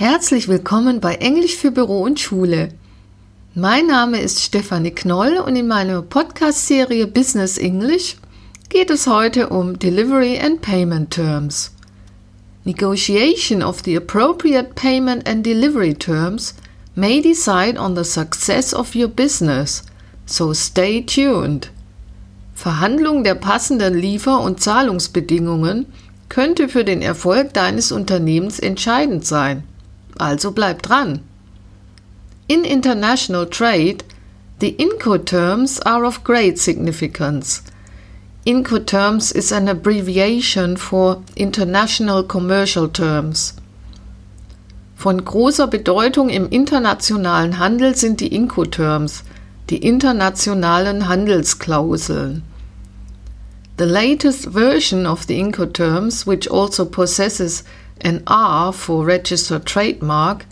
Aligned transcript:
Herzlich 0.00 0.46
willkommen 0.46 1.00
bei 1.00 1.16
Englisch 1.16 1.56
für 1.56 1.72
Büro 1.72 2.02
und 2.02 2.20
Schule. 2.20 2.68
Mein 3.56 3.88
Name 3.88 4.20
ist 4.20 4.40
Stefanie 4.40 4.92
Knoll 4.92 5.38
und 5.38 5.56
in 5.56 5.66
meiner 5.66 6.02
Podcast-Serie 6.02 7.08
Business 7.08 7.58
English 7.58 8.16
geht 8.68 8.90
es 8.90 9.08
heute 9.08 9.48
um 9.48 9.76
Delivery 9.76 10.38
and 10.38 10.62
Payment 10.62 11.10
Terms. 11.10 11.72
Negotiation 12.62 13.60
of 13.60 13.82
the 13.84 13.96
appropriate 13.96 14.76
payment 14.76 15.28
and 15.28 15.44
delivery 15.44 15.94
terms 15.94 16.54
may 16.94 17.20
decide 17.20 17.76
on 17.76 17.96
the 17.96 18.04
success 18.04 18.72
of 18.72 18.94
your 18.94 19.08
business, 19.08 19.82
so 20.26 20.54
stay 20.54 21.02
tuned. 21.02 21.72
Verhandlung 22.54 23.24
der 23.24 23.34
passenden 23.34 23.98
Liefer- 23.98 24.42
und 24.42 24.60
Zahlungsbedingungen 24.60 25.86
könnte 26.28 26.68
für 26.68 26.84
den 26.84 27.02
Erfolg 27.02 27.52
deines 27.52 27.90
Unternehmens 27.90 28.60
entscheidend 28.60 29.26
sein. 29.26 29.64
Also 30.18 30.50
bleib 30.50 30.82
dran. 30.82 31.20
In 32.48 32.64
international 32.64 33.46
trade, 33.46 34.04
the 34.58 34.72
Incoterms 34.78 35.80
are 35.86 36.04
of 36.04 36.24
great 36.24 36.58
significance. 36.58 37.62
Incoterms 38.44 39.30
is 39.34 39.52
an 39.52 39.68
abbreviation 39.68 40.76
for 40.76 41.22
International 41.36 42.22
Commercial 42.22 42.88
Terms. 42.88 43.54
Von 44.96 45.24
großer 45.24 45.68
Bedeutung 45.68 46.28
im 46.28 46.48
internationalen 46.48 47.58
Handel 47.58 47.94
sind 47.94 48.20
die 48.20 48.34
Incoterms, 48.34 49.22
die 49.70 49.78
internationalen 49.78 51.08
Handelsklauseln. 51.08 52.42
The 53.76 53.84
latest 53.84 54.46
version 54.46 55.06
of 55.06 55.24
the 55.28 55.38
Incoterms, 55.38 56.26
which 56.26 56.50
also 56.50 56.86
possesses 56.86 57.62
an 58.04 58.22
R 58.28 58.72
for 58.72 59.04
registered 59.04 59.66
trademark, 59.66 60.44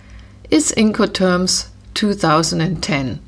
is 0.50 0.70
Incoterms 0.70 1.70
2010. 1.94 3.18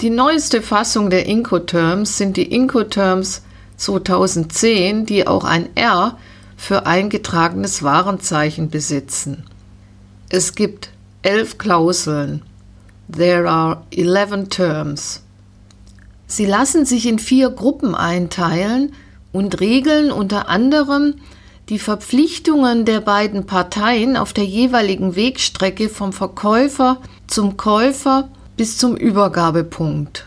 Die 0.00 0.10
neueste 0.10 0.60
Fassung 0.60 1.10
der 1.10 1.26
Incoterms 1.26 2.18
sind 2.18 2.36
die 2.36 2.52
Incoterms 2.52 3.42
2010, 3.76 5.06
die 5.06 5.26
auch 5.26 5.44
ein 5.44 5.68
R 5.76 6.18
für 6.56 6.86
eingetragenes 6.86 7.82
Warenzeichen 7.82 8.70
besitzen. 8.70 9.44
Es 10.28 10.54
gibt 10.54 10.90
elf 11.22 11.58
Klauseln. 11.58 12.42
There 13.10 13.48
are 13.48 13.82
11 13.90 14.48
terms. 14.48 15.22
Sie 16.26 16.46
lassen 16.46 16.86
sich 16.86 17.06
in 17.06 17.18
vier 17.18 17.50
Gruppen 17.50 17.94
einteilen 17.94 18.92
und 19.32 19.60
regeln 19.60 20.10
unter 20.10 20.48
anderem 20.48 21.16
die 21.68 21.78
Verpflichtungen 21.78 22.84
der 22.84 23.00
beiden 23.00 23.46
Parteien 23.46 24.16
auf 24.16 24.32
der 24.32 24.44
jeweiligen 24.44 25.16
Wegstrecke 25.16 25.88
vom 25.88 26.12
Verkäufer 26.12 26.98
zum 27.26 27.56
Käufer 27.56 28.28
bis 28.56 28.78
zum 28.78 28.96
Übergabepunkt. 28.96 30.26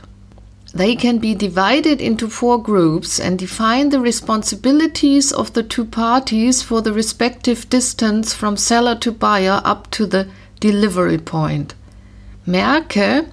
They 0.75 0.95
can 0.95 1.19
be 1.19 1.35
divided 1.35 2.01
into 2.01 2.27
four 2.27 2.61
groups 2.61 3.19
and 3.19 3.39
define 3.39 3.89
the 3.89 3.97
responsibilities 3.97 5.33
of 5.33 5.51
the 5.55 5.63
two 5.63 5.85
parties 5.85 6.61
for 6.61 6.83
the 6.83 6.91
respective 6.91 7.69
distance 7.69 8.35
from 8.35 8.57
seller 8.57 8.99
to 8.99 9.11
buyer 9.11 9.61
up 9.65 9.89
to 9.91 10.05
the 10.05 10.25
delivery 10.59 11.17
point. 11.17 11.73
Merke, 12.45 13.25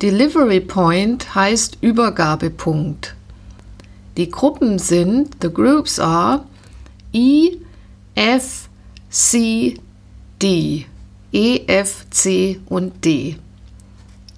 Delivery 0.00 0.60
Point 0.60 1.34
heißt 1.34 1.76
Übergabepunkt. 1.82 3.14
Die 4.16 4.30
Gruppen 4.30 4.78
sind, 4.78 5.36
the 5.42 5.50
groups 5.50 6.00
are 6.00 6.46
E, 7.12 7.58
F, 8.14 8.68
C, 9.08 9.76
D. 10.38 10.86
E, 11.32 11.64
F, 11.66 12.06
C 12.10 12.60
und 12.68 13.04
D. 13.04 13.36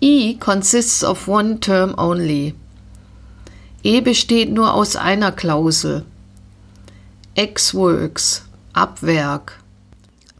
E 0.01 0.35
consists 0.35 1.05
of 1.05 1.29
one 1.29 1.61
term 1.61 1.95
only. 1.99 2.55
E 3.83 4.01
besteht 4.01 4.51
nur 4.51 4.73
aus 4.75 4.97
einer 4.97 5.33
Klausel. 5.33 6.05
Ex 7.35 7.75
works, 7.75 8.43
Abwerk. 8.73 9.59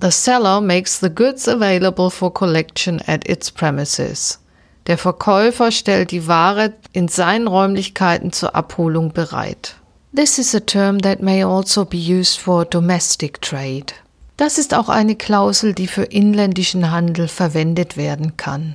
The 0.01 0.11
seller 0.11 0.61
makes 0.61 0.99
the 1.01 1.11
goods 1.11 1.47
available 1.47 2.11
for 2.11 2.33
collection 2.33 3.01
at 3.07 3.29
its 3.29 3.51
premises. 3.51 4.39
Der 4.87 4.99
Verkäufer 4.99 5.71
stellt 5.71 6.11
die 6.11 6.27
Ware 6.27 6.73
in 6.93 7.09
seinen 7.09 7.47
Räumlichkeiten 7.47 8.33
zur 8.33 8.57
Abholung 8.57 9.13
bereit. 9.13 9.77
This 10.15 10.39
is 10.39 10.55
a 10.55 10.61
term 10.61 10.99
that 10.99 11.23
may 11.23 11.43
also 11.43 11.87
be 11.87 11.97
used 11.97 12.39
for 12.39 12.67
domestic 12.67 13.41
trade. 13.41 13.95
Das 14.37 14.59
ist 14.59 14.75
auch 14.75 14.91
eine 14.91 15.17
Klausel, 15.17 15.73
die 15.73 15.87
für 15.87 16.03
inländischen 16.03 16.91
Handel 16.91 17.29
verwendet 17.29 17.97
werden 17.97 18.37
kann. 18.37 18.75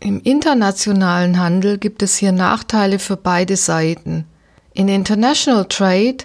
Im 0.00 0.20
internationalen 0.20 1.38
Handel 1.38 1.78
gibt 1.78 2.02
es 2.02 2.18
hier 2.18 2.32
Nachteile 2.32 2.98
für 2.98 3.16
beide 3.16 3.56
Seiten. 3.56 4.26
In 4.74 4.88
international 4.88 5.64
trade, 5.64 6.18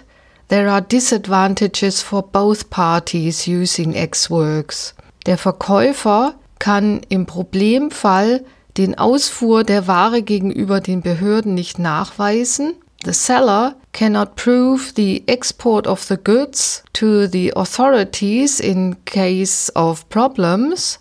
there 0.48 0.70
are 0.70 0.82
disadvantages 0.82 2.02
for 2.02 2.22
both 2.22 2.68
parties 2.68 3.46
using 3.46 3.94
ex-works. 3.94 4.94
Der 5.24 5.38
Verkäufer 5.38 6.34
kann 6.58 7.00
im 7.08 7.24
Problemfall 7.24 8.44
den 8.76 8.98
Ausfuhr 8.98 9.64
der 9.64 9.86
Ware 9.86 10.20
gegenüber 10.20 10.82
den 10.82 11.00
Behörden 11.00 11.54
nicht 11.54 11.78
nachweisen 11.78 12.74
The 13.02 13.14
seller 13.14 13.76
cannot 13.92 14.36
prove 14.36 14.94
the 14.94 15.24
export 15.26 15.86
of 15.86 16.06
the 16.08 16.18
goods 16.18 16.82
to 16.92 17.26
the 17.26 17.50
authorities 17.56 18.60
in 18.60 18.96
case 19.06 19.70
of 19.74 20.06
problems. 20.10 20.98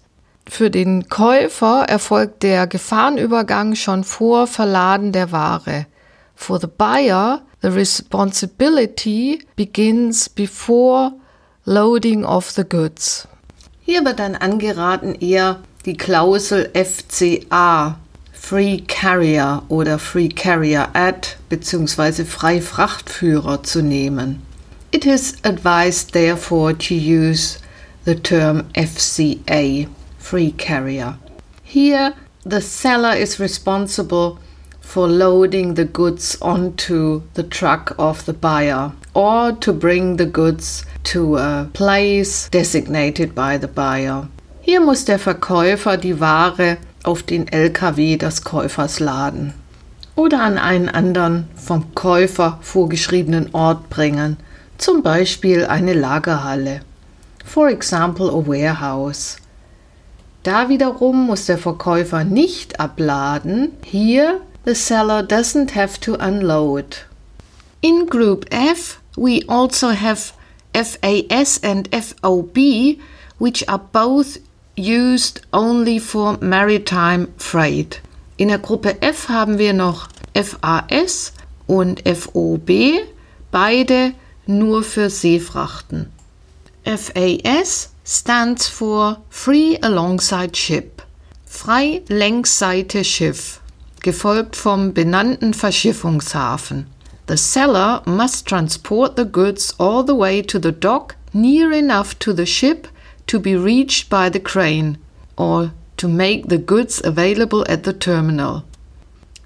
Für 0.48 0.70
den 0.70 1.10
Käufer 1.10 1.86
erfolgt 1.90 2.42
der 2.44 2.68
Gefahrenübergang 2.68 3.76
schon 3.76 4.06
vor 4.06 4.48
Verladen 4.48 5.12
der 5.12 5.32
Ware. 5.34 5.88
For 6.36 6.58
the 6.58 6.68
buyer, 6.68 7.42
the 7.62 7.68
responsibility 7.68 9.46
begins 9.58 10.30
before 10.30 11.12
loading 11.66 12.24
of 12.24 12.50
the 12.50 12.64
goods. 12.64 13.28
Hier 13.82 14.06
wird 14.06 14.20
dann 14.20 14.36
angeraten, 14.36 15.16
eher 15.16 15.60
die 15.86 15.98
Klausel 15.98 16.72
FCA 16.74 18.00
Free 18.40 18.82
Carrier 18.88 19.62
oder 19.70 20.00
Free 20.00 20.30
Carrier 20.30 20.90
Ad 20.94 21.36
bzw. 21.50 22.24
Freifrachtführer 22.24 23.62
zu 23.62 23.84
nehmen. 23.84 24.42
It 24.92 25.06
is 25.06 25.36
advised 25.44 26.14
therefore 26.14 26.74
to 26.74 26.96
use 26.96 27.60
the 28.06 28.16
term 28.16 28.64
FCA, 28.74 29.88
Free 30.18 30.52
Carrier. 30.54 31.20
Here, 31.62 32.16
the 32.44 32.60
seller 32.60 33.14
is 33.14 33.40
responsible 33.40 34.40
for 34.82 35.08
loading 35.08 35.76
the 35.76 35.86
goods 35.86 36.36
onto 36.42 37.22
the 37.36 37.44
truck 37.44 37.94
of 38.00 38.26
the 38.26 38.34
buyer 38.34 38.94
or 39.14 39.52
to 39.60 39.72
bring 39.72 40.18
the 40.18 40.26
goods 40.26 40.86
to 41.04 41.38
a 41.38 41.70
place 41.74 42.50
designated 42.50 43.36
by 43.36 43.58
the 43.58 43.68
buyer. 43.68 44.28
Hier 44.62 44.82
muss 44.82 45.06
der 45.06 45.20
Verkäufer 45.20 45.98
die 45.98 46.20
Ware 46.20 46.78
auf 47.04 47.24
den 47.24 47.48
LKW 47.48 48.18
des 48.18 48.44
Käufers 48.44 49.00
laden 49.00 49.54
oder 50.20 50.42
an 50.42 50.58
einen 50.58 50.90
anderen 50.90 51.48
vom 51.56 51.96
Käufer 51.96 52.60
vorgeschriebenen 52.62 53.54
Ort 53.54 53.90
bringen, 53.90 54.38
zum 54.78 55.02
Beispiel 55.02 55.66
eine 55.66 55.94
Lagerhalle. 55.94 56.82
For 57.46 57.70
example, 57.70 58.30
a 58.30 58.46
warehouse. 58.46 59.38
Da 60.44 60.68
wiederum 60.68 61.26
muss 61.26 61.46
der 61.46 61.58
Verkäufer 61.58 62.24
nicht 62.24 62.80
abladen. 62.80 63.72
Hier, 63.84 64.42
the 64.66 64.76
seller 64.76 65.22
doesn't 65.22 65.74
have 65.74 66.00
to 66.02 66.16
unload. 66.16 67.06
In 67.82 68.08
Group 68.08 68.46
F, 68.52 69.00
we 69.16 69.42
also 69.48 69.90
have 69.90 70.34
FAS 70.74 71.62
and 71.64 71.90
FOB, 71.94 72.98
which 73.40 73.68
are 73.70 73.82
both 73.92 74.40
used 74.80 75.42
only 75.52 76.00
for 76.00 76.38
maritime 76.42 77.28
freight. 77.38 78.02
In 78.38 78.48
der 78.48 78.60
Gruppe 78.60 79.02
F 79.02 79.28
haben 79.28 79.58
wir 79.58 79.74
noch 79.74 80.08
FAS 80.34 81.34
und 81.68 82.02
FOB, 82.08 82.70
beide 83.52 84.14
nur 84.48 84.84
für 84.84 85.10
Seefrachten. 85.10 86.12
FAS 86.86 87.90
stands 88.06 88.68
for 88.68 89.22
Free 89.30 89.78
Alongside 89.82 90.56
Ship, 90.56 91.04
frei 91.46 92.02
Längsseite 92.08 93.04
Schiff, 93.04 93.60
gefolgt 94.02 94.56
vom 94.56 94.94
benannten 94.94 95.54
Verschiffungshafen. 95.54 96.88
The 97.28 97.38
seller 97.38 98.02
must 98.06 98.48
transport 98.48 99.18
the 99.18 99.26
goods 99.26 99.76
all 99.78 100.04
the 100.04 100.18
way 100.18 100.42
to 100.42 100.58
the 100.60 100.72
dock 100.72 101.16
near 101.34 101.72
enough 101.72 102.16
to 102.16 102.34
the 102.34 102.48
ship 102.48 102.88
to 103.30 103.40
be 103.40 103.56
reached 103.56 104.10
by 104.10 104.28
the 104.28 104.40
crane 104.40 104.98
or 105.38 105.72
to 105.98 106.08
make 106.08 106.50
the 106.50 106.58
goods 106.58 107.00
available 107.04 107.64
at 107.70 107.84
the 107.84 107.94
terminal. 107.94 108.64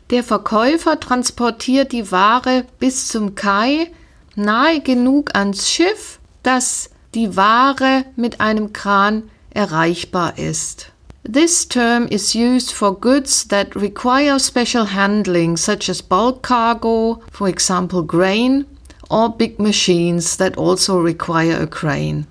Der 0.09 0.23
Verkäufer 0.23 0.99
transportiert 0.99 1.91
die 1.91 2.09
Ware 2.11 2.65
bis 2.79 3.09
zum 3.09 3.35
Kai 3.35 3.91
nahe 4.35 4.79
genug 4.79 5.35
ans 5.35 5.69
Schiff, 5.69 6.19
dass 6.43 6.89
die 7.13 7.35
Ware 7.35 8.05
mit 8.15 8.39
einem 8.39 8.71
Kran 8.71 9.29
erreichbar 9.49 10.37
ist. 10.37 10.91
This 11.23 11.67
term 11.67 12.07
is 12.07 12.35
used 12.35 12.71
for 12.71 12.99
goods 12.99 13.47
that 13.47 13.75
require 13.75 14.39
special 14.39 14.93
handling, 14.93 15.57
such 15.57 15.89
as 15.89 16.01
bulk 16.01 16.41
cargo, 16.41 17.21
for 17.31 17.47
example 17.47 18.03
grain, 18.03 18.65
or 19.09 19.29
big 19.29 19.59
machines 19.59 20.37
that 20.37 20.57
also 20.57 20.99
require 20.99 21.61
a 21.61 21.67
crane. 21.67 22.27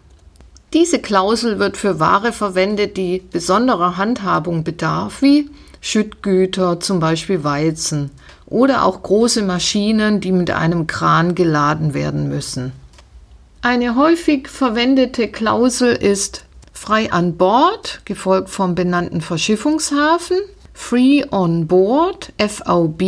Diese 0.72 1.00
Klausel 1.00 1.58
wird 1.58 1.76
für 1.76 2.00
Ware 2.00 2.32
verwendet, 2.32 2.96
die 2.96 3.22
besonderer 3.30 3.98
Handhabung 3.98 4.64
bedarf, 4.64 5.20
wie 5.20 5.50
Schüttgüter, 5.82 6.80
zum 6.80 6.98
Beispiel 6.98 7.44
Weizen, 7.44 8.10
oder 8.46 8.84
auch 8.84 9.02
große 9.02 9.42
Maschinen, 9.42 10.20
die 10.20 10.32
mit 10.32 10.50
einem 10.50 10.86
Kran 10.86 11.34
geladen 11.34 11.92
werden 11.92 12.28
müssen. 12.28 12.72
Eine 13.60 13.96
häufig 13.96 14.48
verwendete 14.48 15.28
Klausel 15.28 15.94
ist 15.94 16.46
frei 16.72 17.12
an 17.12 17.36
Bord, 17.36 18.00
gefolgt 18.06 18.48
vom 18.48 18.74
benannten 18.74 19.20
Verschiffungshafen, 19.20 20.38
free 20.72 21.22
on 21.30 21.66
board, 21.66 22.32
FOB, 22.38 23.02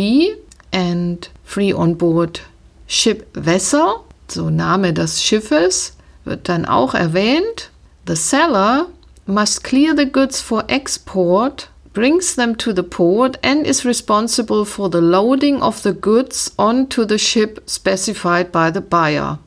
and 0.71 1.31
free 1.43 1.73
on 1.73 1.97
board 1.97 2.41
Ship 2.87 3.25
Vessel, 3.33 3.95
so 4.27 4.51
Name 4.51 4.93
des 4.93 5.23
Schiffes, 5.23 5.94
wird 6.25 6.49
dann 6.49 6.65
auch 6.65 6.93
erwähnt. 6.93 7.69
The 8.07 8.15
seller 8.15 8.87
must 9.25 9.63
clear 9.63 9.95
the 9.95 10.11
goods 10.11 10.41
for 10.41 10.65
export, 10.67 11.69
brings 11.93 12.35
them 12.35 12.57
to 12.57 12.73
the 12.73 12.83
port 12.83 13.39
and 13.43 13.65
is 13.65 13.85
responsible 13.85 14.65
for 14.65 14.89
the 14.91 14.99
loading 14.99 15.61
of 15.61 15.79
the 15.79 15.93
goods 15.93 16.53
onto 16.57 17.07
the 17.07 17.17
ship 17.17 17.61
specified 17.67 18.51
by 18.51 18.69
the 18.73 18.81
buyer. 18.81 19.39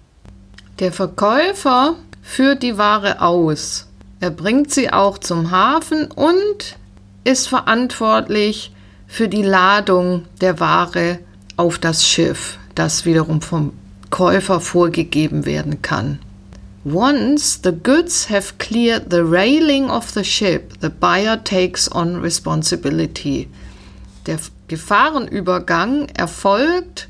Der 0.78 0.92
Verkäufer 0.92 1.96
führt 2.22 2.62
die 2.62 2.78
Ware 2.78 3.20
aus. 3.20 3.86
Er 4.20 4.30
bringt 4.30 4.72
sie 4.72 4.92
auch 4.92 5.18
zum 5.18 5.50
Hafen 5.50 6.10
und 6.10 6.76
ist 7.24 7.48
verantwortlich 7.48 8.72
für 9.06 9.28
die 9.28 9.42
Ladung 9.42 10.24
der 10.40 10.58
Ware 10.60 11.18
auf 11.56 11.78
das 11.78 12.06
Schiff 12.06 12.58
das 12.78 13.04
wiederum 13.04 13.40
vom 13.40 13.72
Käufer 14.10 14.60
vorgegeben 14.60 15.44
werden 15.44 15.82
kann. 15.82 16.20
Once 16.90 17.56
the 17.56 17.72
goods 17.72 18.26
have 18.26 18.56
cleared 18.58 19.10
the 19.10 19.24
railing 19.24 19.90
of 19.90 20.14
the 20.14 20.24
ship, 20.24 20.72
the 20.80 20.88
buyer 20.88 21.36
takes 21.36 21.88
on 21.92 22.22
responsibility. 22.22 23.48
Der 24.26 24.38
Gefahrenübergang 24.68 26.08
erfolgt 26.14 27.08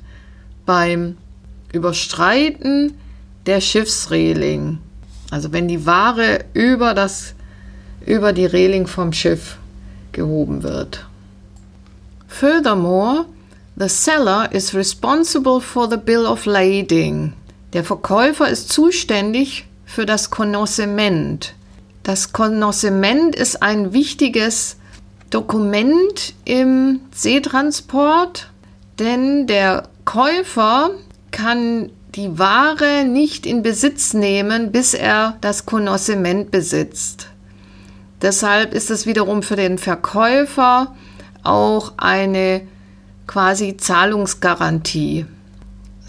beim 0.67 1.17
Überstreiten 1.73 2.95
der 3.47 3.61
Schiffsreling. 3.61 4.79
Also 5.31 5.53
wenn 5.53 5.69
die 5.69 5.87
Ware 5.87 6.45
über, 6.55 6.95
das, 6.95 7.35
über 8.05 8.33
die 8.33 8.47
Reling 8.47 8.87
vom 8.87 9.13
Schiff 9.13 9.59
gehoben 10.13 10.63
wird. 10.63 11.05
Furthermore, 12.27 13.27
The 13.79 13.89
seller 13.89 14.49
is 14.51 14.75
responsible 14.75 15.61
for 15.61 15.87
the 15.87 15.99
bill 15.99 16.27
of 16.27 16.47
lading. 16.47 17.35
Der 17.73 17.85
Verkäufer 17.85 18.49
ist 18.49 18.73
zuständig 18.73 19.68
für 19.89 20.07
das 20.07 20.31
Konnoissement. 20.31 21.55
Das 22.03 22.33
Konnoissement 22.33 23.35
ist 23.35 23.63
ein 23.63 23.93
wichtiges 23.93 24.77
Dokument 25.31 26.35
im 26.45 27.01
Seetransport, 27.11 28.51
denn 28.99 29.47
der 29.47 29.89
Käufer 30.05 30.91
kann 31.31 31.91
die 32.15 32.39
Ware 32.39 33.05
nicht 33.05 33.47
in 33.47 33.63
Besitz 33.63 34.13
nehmen, 34.13 34.73
bis 34.73 34.93
er 34.95 35.39
das 35.41 35.67
Konnoissement 35.67 36.51
besitzt. 36.51 37.29
Deshalb 38.21 38.75
ist 38.75 38.91
es 38.91 39.07
wiederum 39.07 39.43
für 39.43 39.57
den 39.57 39.79
Verkäufer 39.79 40.95
auch 41.43 41.95
eine 41.97 42.63
quasi 43.27 43.77
Zahlungsgarantie. 43.77 45.27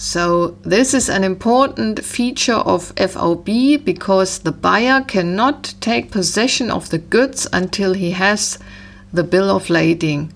So 0.01 0.55
this 0.61 0.93
is 0.93 1.09
an 1.09 1.25
important 1.25 2.05
feature 2.05 2.53
of 2.55 2.93
FOB 2.95 3.83
because 3.83 4.39
the 4.39 4.53
buyer 4.53 5.01
cannot 5.01 5.73
take 5.81 6.09
possession 6.09 6.71
of 6.71 6.89
the 6.89 6.99
goods 6.99 7.45
until 7.51 7.93
he 7.93 8.11
has 8.11 8.57
the 9.11 9.25
bill 9.25 9.49
of 9.53 9.69
lading. 9.69 10.31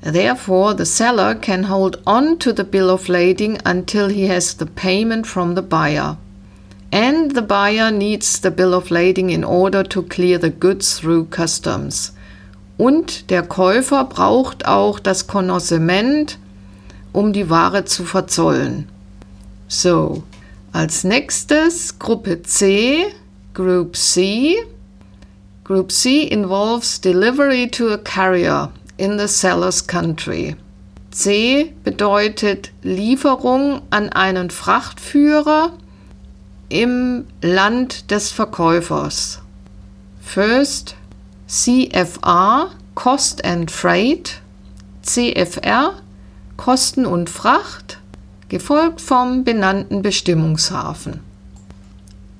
Therefore, 0.00 0.74
the 0.74 0.84
seller 0.84 1.36
can 1.36 1.62
hold 1.62 2.02
on 2.08 2.38
to 2.38 2.52
the 2.52 2.64
bill 2.64 2.90
of 2.90 3.08
lading 3.08 3.58
until 3.64 4.08
he 4.08 4.24
has 4.24 4.54
the 4.54 4.66
payment 4.66 5.28
from 5.28 5.54
the 5.54 5.62
buyer. 5.62 6.16
And 6.90 7.36
the 7.36 7.42
buyer 7.42 7.92
needs 7.92 8.40
the 8.40 8.50
bill 8.50 8.74
of 8.74 8.90
lading 8.90 9.30
in 9.30 9.44
order 9.44 9.84
to 9.84 10.02
clear 10.02 10.38
the 10.38 10.50
goods 10.50 10.98
through 10.98 11.26
customs. 11.26 12.10
Und 12.78 13.30
der 13.30 13.44
Käufer 13.44 14.02
braucht 14.06 14.66
auch 14.66 14.98
das 14.98 15.28
Konnoissement, 15.28 16.36
um 17.12 17.32
die 17.32 17.50
Ware 17.50 17.84
zu 17.84 18.04
verzollen. 18.04 18.88
So, 19.68 20.22
als 20.72 21.04
nächstes 21.04 21.98
Gruppe 21.98 22.42
C, 22.42 23.06
Group 23.54 23.96
C. 23.96 24.56
Group 25.64 25.92
C 25.92 26.22
involves 26.22 27.00
delivery 27.00 27.68
to 27.70 27.92
a 27.92 27.98
carrier 27.98 28.70
in 28.96 29.18
the 29.18 29.28
seller's 29.28 29.86
country. 29.86 30.56
C 31.10 31.74
bedeutet 31.84 32.70
Lieferung 32.82 33.82
an 33.90 34.08
einen 34.08 34.50
Frachtführer 34.50 35.72
im 36.68 37.26
Land 37.42 38.10
des 38.10 38.32
Verkäufers. 38.32 39.40
First, 40.22 40.96
CFR 41.48 42.70
Cost 42.94 43.44
and 43.44 43.70
Freight, 43.70 44.40
CFR 45.02 45.94
Kosten 46.62 47.06
und 47.06 47.28
Fracht, 47.28 47.98
gefolgt 48.48 49.00
vom 49.00 49.42
benannten 49.42 50.00
Bestimmungshafen. 50.00 51.18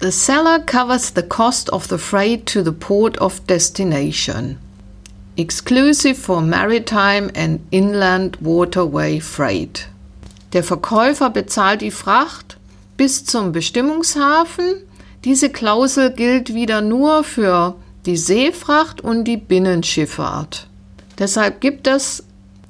The 0.01 0.13
seller 0.13 0.61
covers 0.61 1.13
the 1.17 1.23
cost 1.23 1.73
of 1.73 1.89
the 1.89 1.99
freight 1.99 2.47
to 2.47 2.63
the 2.63 2.71
port 2.71 3.21
of 3.21 3.45
destination, 3.49 4.59
exclusive 5.37 6.15
for 6.15 6.41
maritime 6.41 7.33
and 7.35 7.63
inland 7.73 8.39
waterway 8.41 9.19
freight. 9.19 9.89
Der 10.53 10.63
Verkäufer 10.63 11.31
bezahlt 11.31 11.81
die 11.81 11.91
Fracht 11.91 12.59
bis 12.97 13.25
zum 13.25 13.51
Bestimmungshafen. 13.51 14.85
Diese 15.25 15.51
Klausel 15.51 16.13
gilt 16.13 16.55
wieder 16.55 16.81
nur 16.81 17.25
für 17.25 17.75
die 18.07 18.17
Seefracht 18.17 19.01
und 19.01 19.25
die 19.25 19.37
Binnenschifffahrt. 19.37 20.69
Deshalb 21.19 21.61
gibt 21.61 21.89
es 21.89 22.23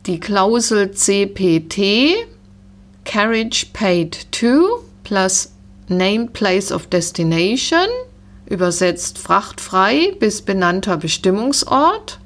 die 0.06 0.18
Klausel 0.18 0.90
CPT, 0.92 2.26
Carriage 3.04 3.66
Paid 3.73 4.30
to, 4.32 4.85
plus 5.04 5.52
Named 5.88 6.32
Place 6.32 6.73
of 6.73 6.87
Destination, 6.87 7.87
übersetzt 8.47 9.18
frachtfrei 9.18 10.14
bis 10.18 10.42
benannter 10.42 10.97
Bestimmungsort, 10.97 12.18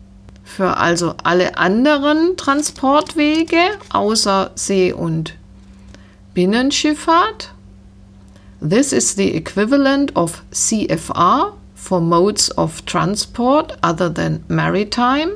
für 0.45 0.76
also 0.76 1.14
alle 1.23 1.59
anderen 1.59 2.37
Transportwege 2.37 3.59
außer 3.92 4.52
See- 4.54 4.92
und 4.92 5.35
Binnenschifffahrt. 6.35 7.52
This 8.61 8.92
is 8.92 9.16
the 9.16 9.35
equivalent 9.35 10.14
of 10.16 10.42
CFR, 10.52 11.52
for 11.75 12.00
modes 12.00 12.50
of 12.56 12.83
transport 12.83 13.76
other 13.83 14.12
than 14.12 14.45
maritime. 14.49 15.33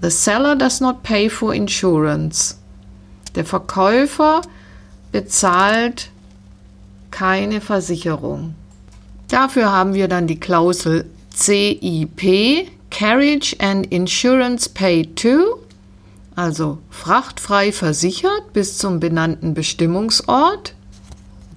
The 0.00 0.10
seller 0.10 0.56
does 0.56 0.80
not 0.80 1.02
pay 1.02 1.28
for 1.28 1.54
insurance. 1.54 2.56
Der 3.34 3.44
Verkäufer 3.44 4.42
bezahlt 5.12 6.10
keine 7.10 7.60
Versicherung. 7.60 8.54
Dafür 9.28 9.72
haben 9.72 9.94
wir 9.94 10.08
dann 10.08 10.26
die 10.26 10.38
Klausel 10.38 11.06
CIP, 11.34 12.68
Carriage 12.90 13.56
and 13.58 13.86
Insurance 13.86 14.68
Paid 14.68 15.16
to, 15.16 15.60
also 16.34 16.78
frachtfrei 16.90 17.72
versichert 17.72 18.52
bis 18.52 18.78
zum 18.78 19.00
benannten 19.00 19.54
Bestimmungsort, 19.54 20.74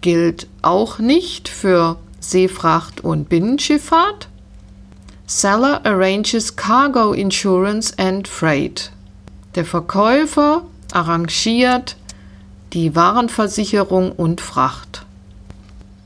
gilt 0.02 0.48
auch 0.62 1.00
nicht 1.00 1.50
für 1.50 1.98
Seefracht 2.22 3.02
und 3.02 3.28
Binnenschifffahrt. 3.30 4.29
Seller 5.32 5.80
arranges 5.86 6.56
cargo 6.56 7.14
insurance 7.14 7.94
and 8.00 8.28
freight. 8.28 8.90
Der 9.54 9.64
Verkäufer 9.64 10.64
arrangiert 10.92 11.96
die 12.74 12.96
Warenversicherung 12.96 14.12
und 14.12 14.42
Fracht. 14.42 15.06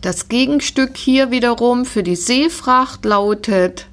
Das 0.02 0.28
Gegenstück 0.28 0.98
hier 0.98 1.32
wiederum 1.32 1.86
für 1.86 2.04
die 2.04 2.18
Seefracht 2.18 3.06
lautet 3.06 3.86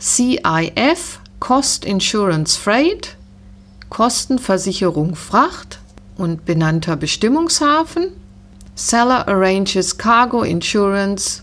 CIF, 0.00 1.18
Cost 1.40 1.84
Insurance 1.84 2.56
Freight, 2.56 3.16
Kostenversicherung 3.90 5.16
Fracht 5.16 5.80
und 6.16 6.44
benannter 6.44 6.94
Bestimmungshafen. 6.94 8.12
Seller 8.76 9.26
arranges 9.26 9.98
cargo 9.98 10.44
insurance 10.44 11.42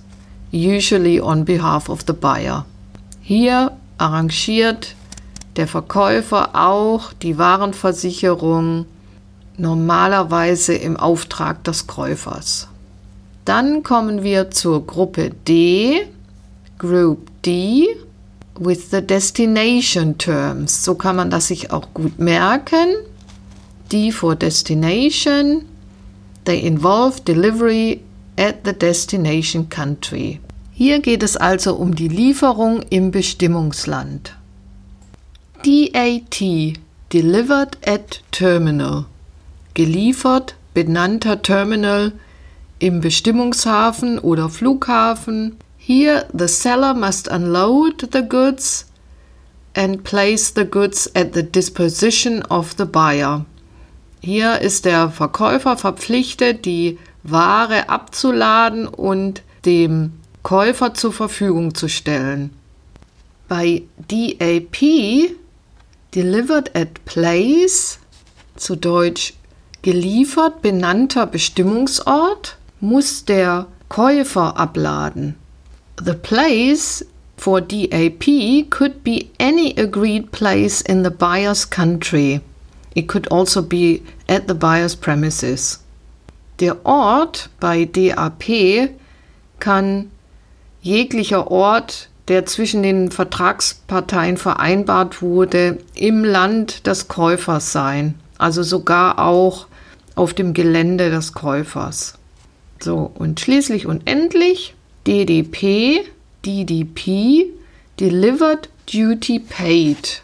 usually 0.54 1.20
on 1.20 1.44
behalf 1.44 1.90
of 1.90 2.06
the 2.08 2.14
buyer. 2.14 2.66
Hier 3.34 3.72
arrangiert 3.98 4.94
der 5.56 5.66
Verkäufer 5.66 6.50
auch 6.54 7.14
die 7.14 7.38
Warenversicherung 7.38 8.88
normalerweise 9.56 10.74
im 10.74 10.98
Auftrag 10.98 11.64
des 11.64 11.88
Käufers. 11.88 12.68
Dann 13.46 13.84
kommen 13.84 14.24
wir 14.24 14.52
zur 14.52 14.86
Gruppe 14.86 15.32
D, 15.48 16.10
Group 16.78 17.30
D, 17.46 17.88
with 18.60 18.92
the 18.92 19.02
destination 19.02 20.18
terms. 20.18 20.84
So 20.84 20.96
kann 20.96 21.16
man 21.16 21.30
das 21.30 21.48
sich 21.48 21.72
auch 21.72 21.88
gut 21.94 22.20
merken. 22.20 22.98
D 23.94 24.12
for 24.12 24.36
destination. 24.36 25.62
They 26.44 26.60
involve 26.60 27.22
delivery 27.22 28.02
at 28.38 28.56
the 28.66 28.74
destination 28.74 29.70
country. 29.70 30.42
Hier 30.74 31.00
geht 31.00 31.22
es 31.24 31.38
also 31.38 31.76
um 31.76 31.96
die 31.96 32.08
Lieferung 32.08 32.82
im 32.90 33.12
Bestimmungsland. 33.12 34.36
DAT 35.64 36.42
Delivered 37.14 37.78
at 37.86 38.24
Terminal 38.32 39.06
geliefert 39.74 40.56
benannter 40.74 41.42
Terminal 41.42 42.14
im 42.80 43.02
Bestimmungshafen 43.02 44.18
oder 44.18 44.50
Flughafen. 44.50 45.58
Here 45.78 46.26
the 46.34 46.48
seller 46.48 46.94
must 46.94 47.28
unload 47.28 48.10
the 48.14 48.22
goods 48.28 48.86
and 49.76 50.04
place 50.04 50.54
the 50.56 50.66
goods 50.66 51.10
at 51.16 51.34
the 51.34 51.44
disposition 51.44 52.44
of 52.44 52.76
the 52.78 52.86
buyer. 52.86 53.46
Hier 54.22 54.60
ist 54.60 54.86
der 54.86 55.10
Verkäufer 55.10 55.78
verpflichtet, 55.78 56.66
die 56.66 56.98
Ware 57.24 57.90
abzuladen 57.90 58.88
und 58.88 59.42
dem 59.66 60.14
Käufer 60.44 60.94
zur 60.94 61.14
Verfügung 61.14 61.76
zu 61.76 61.88
stellen. 61.88 62.52
Bei 63.48 63.84
DAP, 63.98 65.36
Delivered 66.16 66.76
at 66.76 67.06
Place, 67.06 68.00
zu 68.56 68.76
Deutsch 68.76 69.34
geliefert 69.82 70.62
benannter 70.62 71.26
Bestimmungsort, 71.28 72.58
muss 72.80 73.26
der 73.26 73.68
Käufer 73.90 74.58
abladen. 74.58 75.36
The 76.04 76.14
place 76.14 77.06
for 77.38 77.62
DAP 77.62 78.70
could 78.70 79.04
be 79.04 79.28
any 79.40 79.76
agreed 79.78 80.32
place 80.32 80.82
in 80.82 81.04
the 81.04 81.10
buyer's 81.10 81.70
country. 81.70 82.42
It 82.94 83.08
could 83.08 83.32
also 83.32 83.62
be 83.62 84.02
at 84.28 84.48
the 84.48 84.54
buyer's 84.54 84.96
premises. 84.96 85.80
Der 86.60 86.86
Ort 86.86 87.50
bei 87.60 87.86
DAP 87.86 88.90
kann 89.60 90.12
jeglicher 90.82 91.50
Ort, 91.52 92.10
der 92.28 92.46
zwischen 92.46 92.84
den 92.84 93.12
Vertragsparteien 93.12 94.38
vereinbart 94.38 95.22
wurde, 95.22 95.80
im 95.96 96.24
Land 96.24 96.88
des 96.88 97.08
Käufers 97.08 97.72
sein, 97.72 98.16
also 98.38 98.64
sogar 98.64 99.20
auch 99.20 99.68
auf 100.16 100.34
dem 100.34 100.54
Gelände 100.54 101.10
des 101.10 101.34
Käufers. 101.34 102.16
So, 102.80 103.12
und 103.14 103.40
schließlich 103.40 103.86
und 103.86 104.08
endlich 104.08 104.76
DDP, 105.08 106.02
DDP, 106.46 107.48
Delivered 108.00 108.70
Duty 108.92 109.40
Paid. 109.40 110.24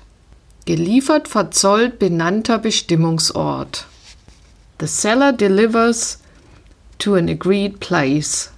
Geliefert, 0.65 1.27
verzollt, 1.27 1.99
benannter 1.99 2.57
Bestimmungsort. 2.57 3.85
The 4.79 4.87
seller 4.87 5.31
delivers 5.31 6.19
to 6.99 7.15
an 7.15 7.29
agreed 7.29 7.79
place. 7.79 8.51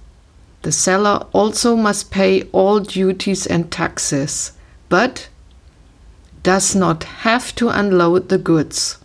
The 0.62 0.72
seller 0.72 1.26
also 1.32 1.76
must 1.76 2.10
pay 2.10 2.44
all 2.52 2.80
duties 2.80 3.46
and 3.46 3.70
taxes, 3.70 4.52
but 4.88 5.28
does 6.42 6.74
not 6.74 7.04
have 7.24 7.54
to 7.56 7.68
unload 7.68 8.28
the 8.28 8.38
goods. 8.38 8.98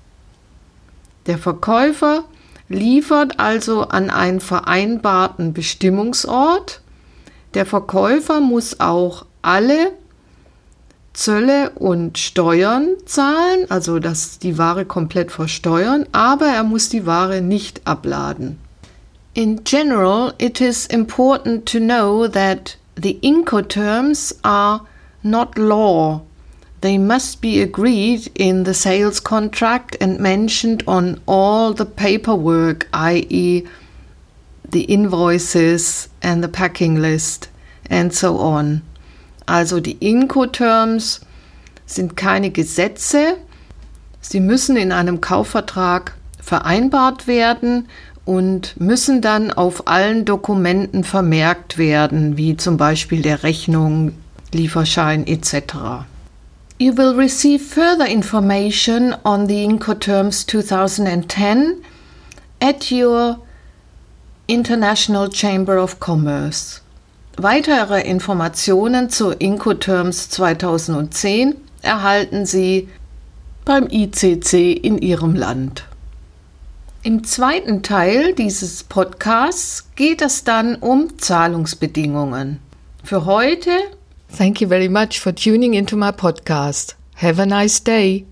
Der 1.25 1.37
Verkäufer 1.37 2.25
liefert 2.69 3.39
also 3.39 3.83
an 3.83 4.09
einen 4.09 4.39
vereinbarten 4.39 5.53
Bestimmungsort. 5.53 6.81
Der 7.53 7.65
Verkäufer 7.65 8.41
muss 8.41 8.79
auch 8.79 9.25
alle 9.41 9.93
Zölle 11.13 11.69
und 11.71 12.17
Steuern 12.17 12.89
zahlen, 13.05 13.65
also 13.69 13.99
dass 13.99 14.39
die 14.39 14.57
Ware 14.57 14.85
komplett 14.85 15.31
versteuern, 15.31 16.05
aber 16.11 16.47
er 16.47 16.63
muss 16.63 16.89
die 16.89 17.05
Ware 17.05 17.41
nicht 17.41 17.87
abladen. 17.87 18.59
In 19.35 19.65
general, 19.65 20.31
it 20.39 20.61
is 20.61 20.85
important 20.85 21.65
to 21.65 21.79
know 21.81 22.25
that 22.25 22.77
the 22.95 23.19
Incoterms 23.21 24.31
are 24.45 24.87
not 25.23 25.57
law. 25.57 26.21
They 26.79 26.97
must 26.97 27.41
be 27.41 27.61
agreed 27.61 28.31
in 28.35 28.63
the 28.63 28.73
sales 28.73 29.19
contract 29.19 29.97
and 29.99 30.21
mentioned 30.21 30.83
on 30.87 31.19
all 31.25 31.73
the 31.73 31.85
paperwork, 31.85 32.87
i.e., 32.93 33.67
the 34.63 34.83
invoices 34.83 36.07
and 36.21 36.41
the 36.41 36.47
packing 36.47 37.01
list 37.01 37.49
and 37.89 38.13
so 38.13 38.37
on. 38.37 38.83
Also 39.49 39.81
die 39.81 39.97
Incoterms 39.99 41.19
sind 41.85 42.15
keine 42.15 42.51
Gesetze. 42.51 43.37
Sie 44.21 44.39
müssen 44.39 44.77
in 44.77 44.93
einem 44.93 45.19
Kaufvertrag 45.19 46.13
vereinbart 46.39 47.27
werden 47.27 47.89
und 48.25 48.79
müssen 48.79 49.21
dann 49.21 49.53
auf 49.53 49.87
allen 49.87 50.25
Dokumenten 50.25 51.03
vermerkt 51.03 51.77
werden, 51.77 52.37
wie 52.37 52.57
zum 52.57 52.77
Beispiel 52.77 53.21
der 53.21 53.43
Rechnung, 53.43 54.13
Lieferschein 54.51 55.27
etc. 55.27 56.05
You 56.77 56.97
will 56.97 57.15
receive 57.15 57.63
further 57.63 58.07
information 58.07 59.15
on 59.23 59.47
the 59.47 59.63
Incoterms 59.63 60.45
2010 60.47 61.75
at 62.59 62.91
your 62.91 63.39
International 64.47 65.29
Chamber 65.29 65.81
of 65.81 65.99
Commerce. 65.99 66.81
Weitere 67.37 68.01
Informationen 68.01 69.09
zur 69.09 69.39
Incoterms 69.39 70.29
2010 70.29 71.55
erhalten 71.81 72.45
Sie 72.45 72.89
beim 73.65 73.87
ICC 73.89 74.73
in 74.73 74.97
Ihrem 74.97 75.35
Land. 75.35 75.85
Im 77.05 77.23
zweiten 77.23 77.83
Teil 77.83 78.33
dieses 78.33 78.83
Podcasts 78.83 79.91
geht 79.95 80.23
es 80.23 80.43
dann 80.43 80.73
um 80.77 81.19
Zahlungsbedingungen. 81.19 82.59
Für 83.03 83.25
heute, 83.25 83.69
thank 84.35 84.59
you 84.59 84.67
very 84.67 84.89
much 84.89 85.19
for 85.19 85.35
tuning 85.35 85.73
into 85.73 85.95
my 85.95 86.11
podcast. 86.11 86.95
Have 87.17 87.39
a 87.39 87.45
nice 87.45 87.83
day. 87.83 88.25